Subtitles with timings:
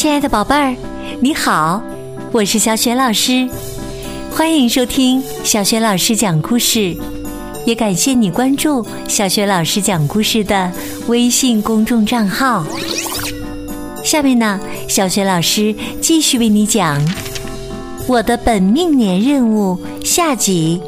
[0.00, 0.74] 亲爱的宝贝儿，
[1.20, 1.82] 你好，
[2.32, 3.46] 我是小雪老师，
[4.30, 6.96] 欢迎收听小雪老师讲故事，
[7.66, 10.72] 也感谢你关注小雪老师讲故事的
[11.08, 12.64] 微信公众账号。
[14.02, 14.58] 下面呢，
[14.88, 16.98] 小雪老师继续为你讲
[18.06, 20.80] 《我的本命年任务》下集，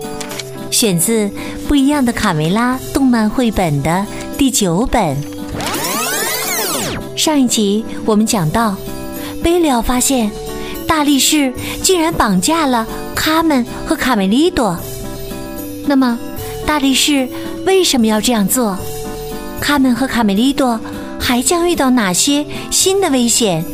[0.71, 1.27] 选自
[1.69, 4.07] 《不一样的卡梅拉》动漫绘本的
[4.39, 5.15] 第九本。
[7.15, 8.75] 上一集我们讲到，
[9.43, 10.31] 贝利奥发现
[10.87, 14.79] 大力士竟然绑架了卡门和卡梅利多。
[15.87, 16.19] 那么，
[16.65, 17.29] 大力士
[17.67, 18.79] 为什么要这样做？
[19.61, 20.79] 卡门和卡梅利多
[21.19, 23.65] 还将遇到哪些新的危险？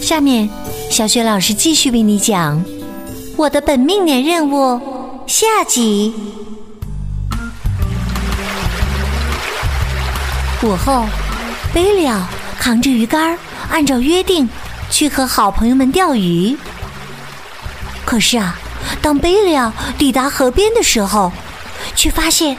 [0.00, 0.48] 下面，
[0.90, 2.58] 小雪老师继续为你讲
[3.36, 4.74] 《我的本命年任务》
[5.26, 6.12] 下集。
[10.62, 11.04] 午后，
[11.74, 12.20] 贝利奥。
[12.58, 13.38] 扛着鱼竿，
[13.70, 14.48] 按照约定
[14.90, 16.56] 去和好朋友们钓鱼。
[18.04, 18.58] 可是啊，
[19.02, 21.32] 当贝利奥抵达河边的时候，
[21.94, 22.56] 却发现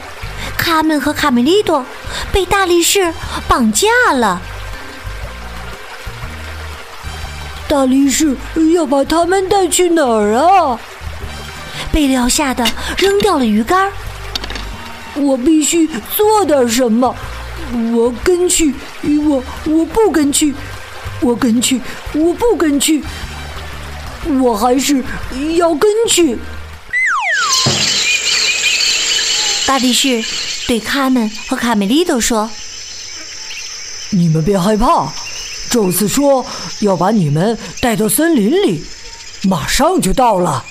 [0.58, 1.86] 卡门和卡梅利多
[2.32, 3.14] 被大力士
[3.48, 4.42] 绑架了。
[7.68, 8.36] 大力士
[8.74, 10.80] 要把他们带去哪儿啊？
[11.92, 12.66] 贝利奥吓得
[12.98, 13.92] 扔掉了鱼竿。
[15.16, 17.16] 我必须做点什么。
[17.94, 18.74] 我跟去，
[19.26, 20.54] 我我不跟去，
[21.22, 21.82] 我跟去，
[22.14, 23.04] 我不跟去，
[24.42, 25.04] 我还是
[25.58, 26.38] 要跟去。
[29.66, 30.24] 大力士
[30.68, 32.50] 对卡门和卡梅利多说
[34.12, 35.12] ：“你们别害怕，
[35.70, 36.46] 宙斯说
[36.80, 38.86] 要把你们带到森林里，
[39.44, 40.66] 马上就到了。”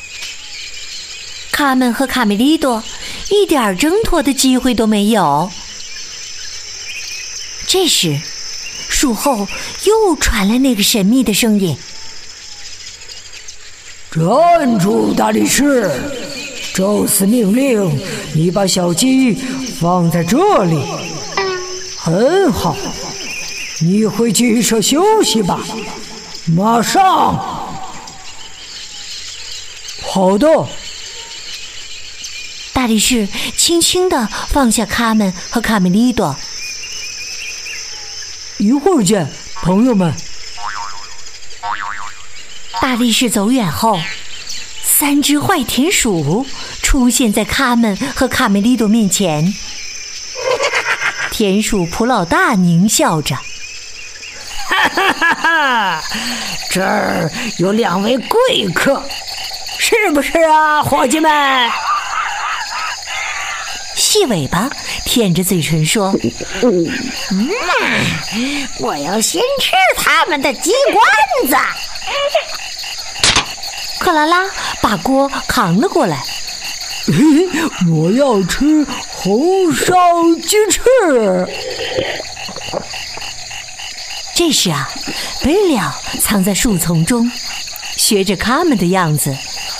[1.52, 2.82] 卡门和卡梅利多
[3.30, 5.50] 一点挣脱的机会都没有。
[7.66, 8.20] 这时，
[8.98, 9.46] 树后
[9.84, 11.76] 又传来那个神秘的声音
[14.10, 15.90] ：“站住，大力士！
[16.72, 18.00] 宙斯命令
[18.34, 19.34] 你把小鸡
[19.78, 20.82] 放在这里。
[21.98, 22.74] 很好，
[23.82, 25.60] 你回鸡舍休息吧。
[26.46, 27.34] 马上。
[30.00, 30.48] 好的。”
[32.72, 36.34] 大力士轻轻的放下卡门和卡梅利多。
[38.58, 39.30] 一会儿见，
[39.62, 40.14] 朋友们。
[42.80, 43.98] 大力士走远后，
[44.82, 46.46] 三只坏田鼠
[46.82, 49.52] 出现在卡门和卡梅利多面前。
[51.30, 53.34] 田鼠普老大狞笑着
[54.68, 56.02] ：“哈哈哈哈！
[56.70, 59.02] 这儿有两位贵客，
[59.78, 61.30] 是不是啊，伙计们？”
[64.16, 64.70] 细尾巴
[65.04, 66.18] 舔着嘴唇说
[66.64, 66.80] ：“嗯，
[68.80, 71.56] 我要先吃他们的鸡冠子。”
[74.00, 74.46] 克拉拉
[74.80, 76.24] 把锅扛了过来
[77.92, 79.94] ：“我要吃红烧
[80.42, 80.80] 鸡翅。”
[84.34, 84.88] 这时啊，
[85.42, 87.30] 贝利奥藏在树丛中，
[87.98, 89.36] 学着他们的样子，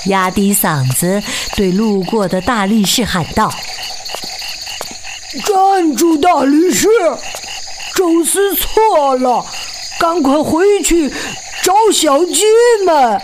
[0.06, 1.22] 压低嗓子
[1.54, 3.50] 对路过的大力士喊道。
[5.40, 6.88] 站住，大力士！
[7.94, 9.44] 宙斯错了，
[9.98, 11.10] 赶快回去
[11.62, 12.44] 找小鸡
[12.84, 13.20] 们。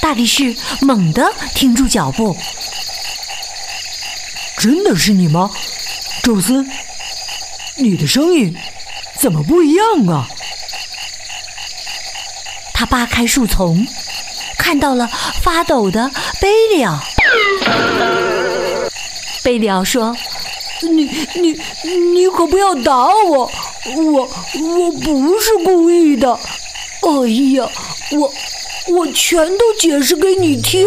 [0.00, 2.36] 大力士猛地停住脚步。
[4.56, 5.50] 真的是你吗，
[6.22, 6.64] 宙斯？
[7.76, 8.56] 你的声音
[9.18, 10.28] 怎么不一样啊？
[12.72, 13.86] 他扒开树丛，
[14.56, 15.08] 看到了
[15.42, 16.10] 发抖的
[16.40, 16.98] 贝利奥。
[19.48, 20.14] 贝利奥说
[20.92, 21.04] ：“你
[21.40, 21.58] 你
[22.12, 23.50] 你可不要打我，
[23.96, 24.28] 我
[24.60, 26.30] 我不是故意的。
[26.34, 27.26] 哎
[27.56, 27.66] 呀，
[28.12, 28.30] 我
[28.94, 30.86] 我全都解释给你听。”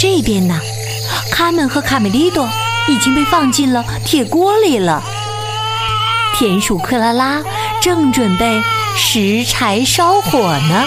[0.00, 0.60] 这边呢，
[1.30, 2.48] 卡门和卡梅利多
[2.88, 5.00] 已经被放进了铁锅里了。
[6.34, 7.40] 田鼠克拉拉
[7.80, 8.60] 正准备。
[9.00, 10.84] 拾柴烧火呢，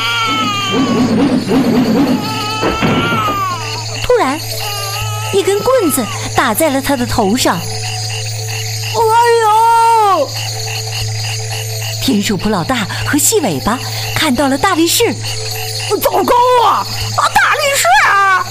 [4.03, 4.37] 突然，
[5.33, 6.05] 一根棍子
[6.35, 7.55] 打在了他的头上。
[7.55, 7.63] 哎
[10.19, 10.29] 呦！
[12.03, 13.79] 田鼠普老大和细尾巴
[14.13, 15.15] 看到了大力士，
[16.01, 16.35] 糟糕
[16.65, 16.85] 啊！
[17.17, 18.45] 啊，大力士啊！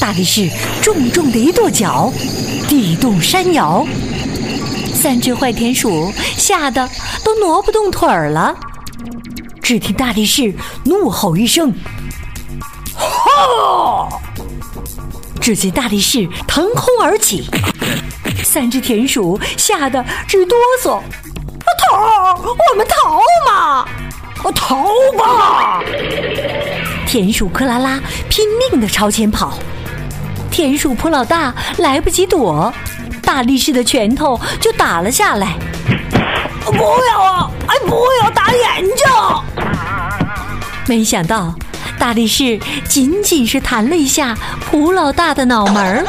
[0.00, 0.50] 大力士
[0.82, 2.12] 重重的一跺脚，
[2.68, 3.86] 地动山摇。
[5.00, 6.86] 三只坏田鼠吓得
[7.24, 8.54] 都挪不动腿儿了。
[9.62, 10.54] 只听大力士
[10.84, 11.72] 怒吼一声
[12.94, 14.08] ：“哈！”
[15.40, 17.48] 只见大力士腾空而起，
[18.44, 20.96] 三只田鼠吓得直哆嗦。
[20.96, 21.02] 啊
[21.88, 22.34] 逃！
[22.42, 23.20] 我们逃
[23.50, 23.88] 嘛！
[24.54, 24.84] 逃
[25.16, 25.82] 吧！
[27.06, 27.98] 田鼠克拉拉
[28.28, 29.54] 拼命的朝前跑，
[30.50, 32.70] 田鼠普老大来不及躲，
[33.30, 35.54] 大力士的拳头就打了下来。
[36.64, 36.74] 不
[37.08, 37.48] 要啊！
[37.68, 39.06] 哎，不要打眼睛！
[40.88, 41.54] 没想到
[41.96, 44.36] 大力士仅仅是弹了一下
[44.68, 46.04] 普老大的脑门儿。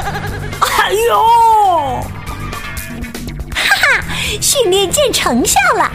[0.61, 2.01] 哎呦！
[3.53, 4.03] 哈哈，
[4.41, 5.91] 训练见成效了！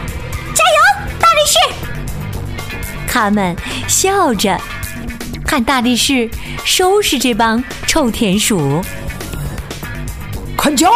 [0.55, 1.57] 加油，大力士！
[3.05, 3.53] 他们
[3.85, 4.57] 笑着
[5.45, 6.29] 看大力士
[6.63, 8.81] 收拾这帮臭田鼠。
[10.67, 10.91] 看脚！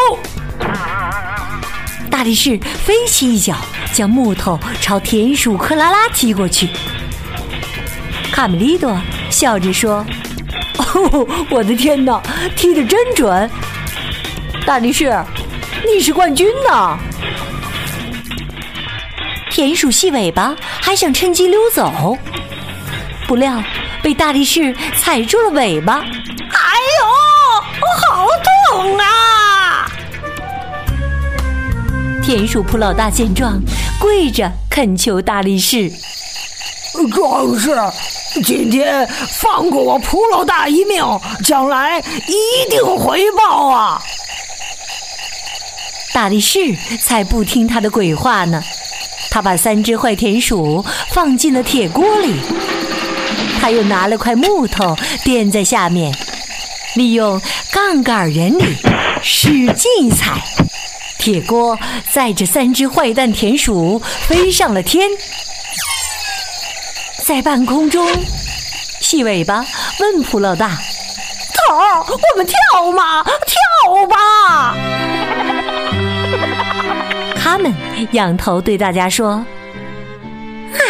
[2.09, 3.56] 大力士飞起一脚，
[3.94, 6.68] 将木头朝田鼠克拉拉踢过去。
[8.33, 10.06] 卡梅利多笑着说
[10.77, 12.21] ：“哦，我的天哪，
[12.53, 13.50] 踢得真准！
[14.65, 15.23] 大力士，
[15.88, 17.00] 你是冠军呐！”
[19.50, 22.17] 田鼠细尾巴还想趁机溜走，
[23.25, 23.63] 不料
[24.01, 25.94] 被大力士踩住了尾巴。
[25.94, 27.07] 哎呦，
[27.79, 28.27] 我好
[28.74, 29.06] 痛啊！
[32.23, 33.59] 田鼠普老大见状，
[34.00, 35.91] 跪着恳求大力士
[37.12, 37.75] ：“壮士，
[38.44, 39.07] 今天
[39.39, 41.03] 放过我普老大一命，
[41.44, 44.01] 将来一定回报啊！”
[46.13, 46.59] 大力士
[47.01, 48.63] 才不听他的鬼话呢。
[49.31, 52.35] 他把三只坏田鼠放进了铁锅里，
[53.59, 56.13] 他又拿了块木头垫在下面，
[56.95, 57.41] 利用
[57.71, 58.75] 杠杆原理
[59.24, 60.44] 使劲踩，
[61.21, 61.77] 铁锅
[62.12, 65.07] 载着三只坏蛋田鼠飞上了天。
[67.23, 68.07] 在半空中，
[69.00, 69.63] 细尾巴
[70.00, 70.69] 问普老大
[71.69, 72.57] ：“头，我们跳
[72.91, 73.23] 吗？
[73.23, 74.75] 跳吧！”
[77.39, 77.71] 他们
[78.13, 79.33] 仰头对大家说
[80.74, 80.81] ：“啊，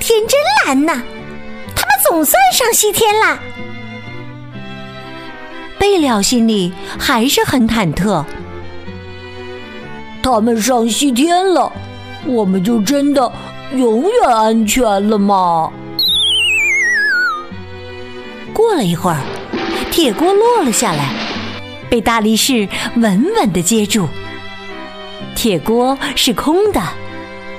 [0.00, 1.02] 天真蓝呐！
[1.74, 3.38] 他们总算上西天啦！”
[5.78, 8.24] 贝了心里还是很忐忑。
[10.26, 11.70] 他们上西天了，
[12.26, 13.30] 我们就真的
[13.76, 15.70] 永远安全了吗？
[18.52, 19.20] 过了一会儿，
[19.92, 21.12] 铁锅落了下来，
[21.88, 24.08] 被大力士稳稳的接住。
[25.36, 26.82] 铁锅是空的，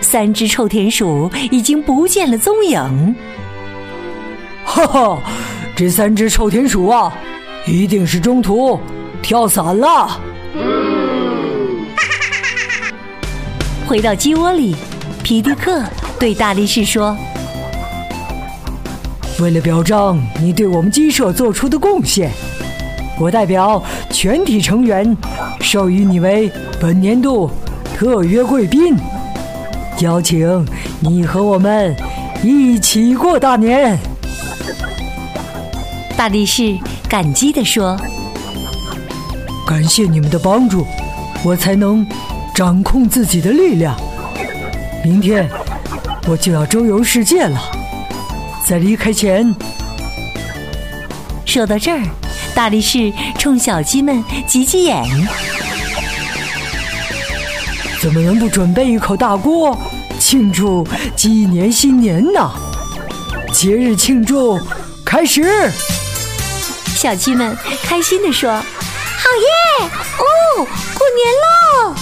[0.02, 3.16] 三只臭田鼠已经不见了踪影。
[4.66, 5.18] 哈哈，
[5.74, 7.14] 这三只臭田鼠啊，
[7.66, 8.78] 一定是中途
[9.22, 10.20] 跳伞了。
[13.88, 14.76] 回到鸡窝里，
[15.24, 15.82] 皮迪克
[16.20, 17.16] 对大力士说
[19.40, 22.30] ：“为了表彰你对我们鸡舍做出的贡献，
[23.18, 25.16] 我代表全体成员
[25.62, 26.52] 授予你为
[26.82, 27.50] 本年度。”
[27.98, 28.96] 特约贵宾，
[30.02, 30.68] 邀请
[31.00, 31.96] 你和我们
[32.44, 33.98] 一起过大年。
[36.16, 36.78] 大力士
[37.10, 37.98] 感激地说
[39.66, 40.86] ：“感谢你们的帮助，
[41.44, 42.06] 我才能
[42.58, 43.96] 掌控自己的力量。
[45.04, 45.48] 明天
[46.28, 47.62] 我就要周游世界了，
[48.66, 49.56] 在离开前……”
[51.46, 52.02] 说到这儿，
[52.56, 55.06] 大力士冲小鸡们挤挤眼。
[58.02, 59.78] 怎么能不准备一口大锅
[60.18, 60.84] 庆祝
[61.16, 62.52] 鸡年新年呢？
[63.54, 64.60] 节日庆祝
[65.06, 65.72] 开始！
[66.88, 69.90] 小鸡们开心地说：“好耶！
[70.18, 71.96] 哦，过年喽！”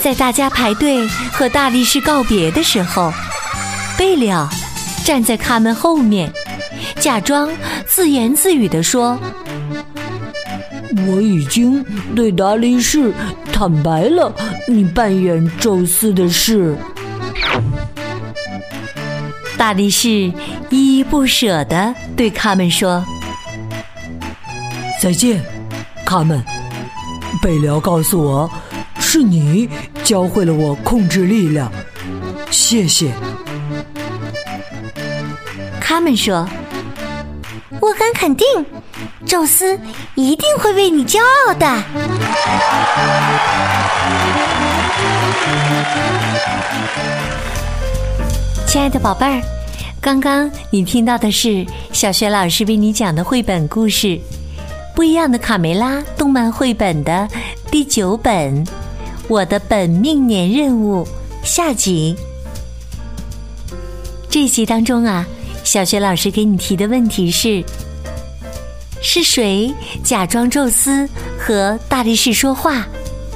[0.00, 3.12] 在大家排队和大力士告别的时候，
[3.98, 4.48] 贝了
[5.04, 6.32] 站在他们后面，
[6.98, 7.48] 假装
[7.86, 9.18] 自言自语地说。
[11.08, 11.82] 我已经
[12.14, 13.12] 对大力士
[13.50, 14.32] 坦白了
[14.68, 16.76] 你扮演宙斯的事。
[19.56, 20.10] 大力士
[20.70, 23.02] 依依不舍地对他们说
[25.00, 25.42] ：“再见，
[26.04, 26.42] 卡门。
[27.42, 28.50] 贝辽告诉我，
[29.14, 29.68] 是你
[30.02, 31.70] 教会了我控制力量，
[32.50, 33.12] 谢谢。”
[35.78, 36.48] 他们说
[37.78, 38.46] ：“我敢肯定。”
[39.28, 39.78] 宙斯
[40.14, 41.82] 一定会为你骄傲的，
[48.66, 49.42] 亲爱的宝贝儿。
[50.00, 54.06] 刚刚你听到的是小学老师为你讲的绘本故事
[54.96, 57.28] 《不一样的卡梅拉》动漫绘本的
[57.70, 58.64] 第九本
[59.32, 61.02] 《我的本命年任务》
[61.42, 62.14] 下集。
[64.28, 65.24] 这集当中啊，
[65.64, 67.64] 小雪老师给你提的问题是。
[69.00, 69.74] 是谁
[70.04, 71.08] 假装宙斯
[71.38, 72.86] 和大力士说话，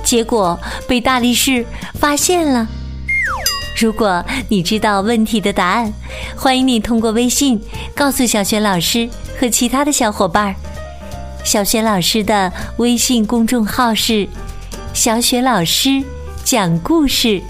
[0.04, 2.68] 结果被大力士发现了。
[3.80, 5.90] 如果你知道问题的答案，
[6.36, 7.58] 欢迎你通过微信
[7.94, 9.08] 告诉小雪老师
[9.40, 10.54] 和其他的小伙伴儿。
[11.42, 14.28] 小雪老师的微信公众号是
[14.96, 16.02] “小雪老师
[16.42, 17.42] 讲故事”，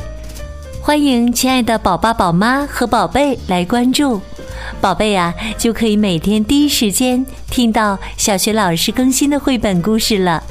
[0.83, 4.21] 欢迎亲爱的宝爸宝妈和宝贝来关注。
[4.81, 10.43] 宝贝呀，就可以每天第一时间听到小学老师更新的绘本故事了。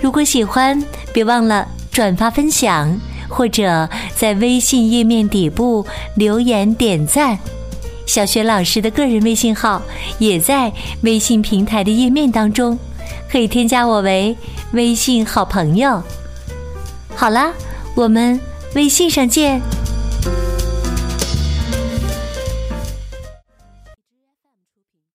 [0.00, 0.80] 如果喜欢，
[1.12, 2.96] 别忘了转发分享，
[3.28, 7.36] 或者在微信页面底部留言点赞。
[8.06, 9.82] 小学老师的个人微信号
[10.20, 12.78] 也在微信平台的页面当中，
[13.30, 14.36] 可以添加我为
[14.72, 16.02] 微信好朋友。
[17.14, 17.52] 好啦，
[17.94, 18.40] 我们
[18.74, 19.60] 微信上见。